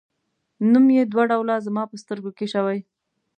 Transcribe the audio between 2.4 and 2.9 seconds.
شوی.